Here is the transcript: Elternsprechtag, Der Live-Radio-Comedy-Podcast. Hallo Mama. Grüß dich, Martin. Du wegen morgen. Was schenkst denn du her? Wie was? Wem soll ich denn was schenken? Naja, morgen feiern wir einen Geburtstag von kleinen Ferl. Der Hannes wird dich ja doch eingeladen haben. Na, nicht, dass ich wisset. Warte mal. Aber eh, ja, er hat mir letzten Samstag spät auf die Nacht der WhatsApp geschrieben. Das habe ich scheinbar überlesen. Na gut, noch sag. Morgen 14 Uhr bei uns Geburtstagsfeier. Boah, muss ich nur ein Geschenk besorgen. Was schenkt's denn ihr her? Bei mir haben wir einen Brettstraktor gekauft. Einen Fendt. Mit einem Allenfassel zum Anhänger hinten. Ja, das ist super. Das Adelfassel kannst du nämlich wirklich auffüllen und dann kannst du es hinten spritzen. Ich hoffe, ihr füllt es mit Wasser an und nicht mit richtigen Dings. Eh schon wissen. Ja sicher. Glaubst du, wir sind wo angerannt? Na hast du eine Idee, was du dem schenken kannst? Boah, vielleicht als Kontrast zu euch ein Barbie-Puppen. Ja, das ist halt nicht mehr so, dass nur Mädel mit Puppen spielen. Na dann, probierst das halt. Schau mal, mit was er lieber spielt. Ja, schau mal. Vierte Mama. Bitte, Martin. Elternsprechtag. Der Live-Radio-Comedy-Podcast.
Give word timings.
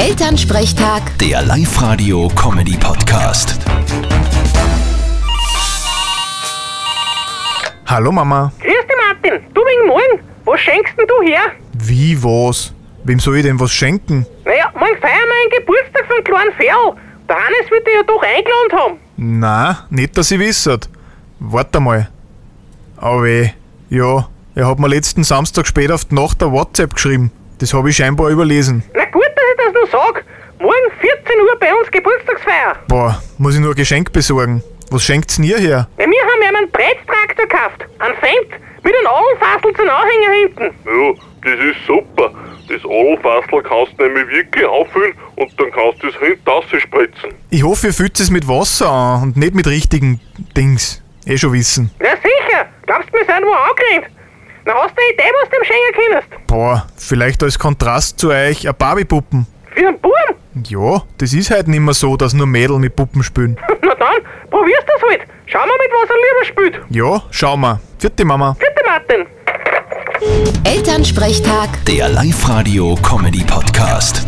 Elternsprechtag, 0.00 1.02
Der 1.18 1.42
Live-Radio-Comedy-Podcast. 1.42 3.58
Hallo 7.84 8.10
Mama. 8.10 8.50
Grüß 8.60 8.72
dich, 8.72 8.96
Martin. 9.06 9.40
Du 9.52 9.60
wegen 9.60 9.88
morgen. 9.88 10.20
Was 10.46 10.58
schenkst 10.60 10.94
denn 10.98 11.06
du 11.06 11.20
her? 11.28 11.42
Wie 11.74 12.16
was? 12.24 12.72
Wem 13.04 13.20
soll 13.20 13.36
ich 13.36 13.42
denn 13.42 13.60
was 13.60 13.72
schenken? 13.72 14.24
Naja, 14.46 14.72
morgen 14.72 14.96
feiern 15.02 15.12
wir 15.12 15.42
einen 15.42 15.50
Geburtstag 15.58 16.06
von 16.06 16.24
kleinen 16.24 16.52
Ferl. 16.54 16.94
Der 17.28 17.36
Hannes 17.36 17.70
wird 17.70 17.86
dich 17.86 17.92
ja 17.94 18.02
doch 18.02 18.22
eingeladen 18.22 18.72
haben. 18.72 18.94
Na, 19.18 19.84
nicht, 19.90 20.16
dass 20.16 20.30
ich 20.30 20.38
wisset. 20.38 20.88
Warte 21.40 21.78
mal. 21.78 22.08
Aber 22.96 23.26
eh, 23.26 23.50
ja, 23.90 24.26
er 24.54 24.66
hat 24.66 24.78
mir 24.78 24.88
letzten 24.88 25.24
Samstag 25.24 25.66
spät 25.66 25.92
auf 25.92 26.06
die 26.06 26.14
Nacht 26.14 26.40
der 26.40 26.52
WhatsApp 26.52 26.94
geschrieben. 26.94 27.30
Das 27.58 27.74
habe 27.74 27.90
ich 27.90 27.96
scheinbar 27.96 28.30
überlesen. 28.30 28.82
Na 28.94 29.04
gut, 29.04 29.20
noch 29.82 29.90
sag. 29.90 30.24
Morgen 30.58 30.90
14 31.00 31.40
Uhr 31.40 31.58
bei 31.58 31.74
uns 31.74 31.90
Geburtstagsfeier. 31.90 32.76
Boah, 32.88 33.22
muss 33.38 33.54
ich 33.54 33.60
nur 33.60 33.70
ein 33.70 33.76
Geschenk 33.76 34.12
besorgen. 34.12 34.62
Was 34.90 35.04
schenkt's 35.04 35.36
denn 35.36 35.44
ihr 35.44 35.58
her? 35.58 35.88
Bei 35.96 36.06
mir 36.06 36.20
haben 36.20 36.40
wir 36.40 36.48
einen 36.48 36.70
Brettstraktor 36.70 37.46
gekauft. 37.46 37.86
Einen 37.98 38.16
Fendt. 38.16 38.60
Mit 38.82 38.94
einem 38.96 39.06
Allenfassel 39.06 39.74
zum 39.74 39.88
Anhänger 39.88 40.32
hinten. 40.40 40.74
Ja, 40.86 41.14
das 41.44 41.64
ist 41.64 41.86
super. 41.86 42.32
Das 42.68 42.82
Adelfassel 42.84 43.62
kannst 43.62 43.92
du 43.98 44.04
nämlich 44.04 44.28
wirklich 44.28 44.64
auffüllen 44.64 45.12
und 45.36 45.52
dann 45.60 45.70
kannst 45.70 46.02
du 46.02 46.08
es 46.08 46.16
hinten 46.16 46.80
spritzen. 46.80 47.30
Ich 47.50 47.62
hoffe, 47.62 47.88
ihr 47.88 47.92
füllt 47.92 48.18
es 48.20 48.30
mit 48.30 48.48
Wasser 48.48 48.88
an 48.90 49.22
und 49.22 49.36
nicht 49.36 49.54
mit 49.54 49.66
richtigen 49.66 50.20
Dings. 50.56 51.02
Eh 51.26 51.36
schon 51.36 51.52
wissen. 51.52 51.90
Ja 52.00 52.16
sicher. 52.16 52.66
Glaubst 52.86 53.08
du, 53.10 53.18
wir 53.18 53.24
sind 53.24 53.44
wo 53.44 53.52
angerannt? 53.52 54.14
Na 54.64 54.74
hast 54.74 54.94
du 54.96 55.02
eine 55.02 55.12
Idee, 55.12 55.32
was 55.40 55.50
du 55.50 55.56
dem 55.56 55.64
schenken 55.64 56.12
kannst? 56.12 56.46
Boah, 56.46 56.86
vielleicht 56.96 57.42
als 57.42 57.58
Kontrast 57.58 58.18
zu 58.18 58.30
euch 58.30 58.68
ein 58.68 58.74
Barbie-Puppen. 58.76 59.46
Ja, 60.68 61.02
das 61.18 61.32
ist 61.32 61.50
halt 61.50 61.68
nicht 61.68 61.80
mehr 61.80 61.94
so, 61.94 62.16
dass 62.16 62.32
nur 62.34 62.46
Mädel 62.46 62.78
mit 62.78 62.94
Puppen 62.96 63.22
spielen. 63.22 63.56
Na 63.82 63.94
dann, 63.94 64.16
probierst 64.50 64.86
das 64.86 65.02
halt. 65.08 65.20
Schau 65.46 65.58
mal, 65.58 65.66
mit 65.66 65.90
was 65.92 66.10
er 66.10 66.16
lieber 66.16 66.44
spielt. 66.46 66.80
Ja, 66.90 67.22
schau 67.30 67.56
mal. 67.56 67.80
Vierte 67.98 68.24
Mama. 68.24 68.56
Bitte, 68.58 68.82
Martin. 68.86 69.26
Elternsprechtag. 70.64 71.68
Der 71.86 72.08
Live-Radio-Comedy-Podcast. 72.10 74.26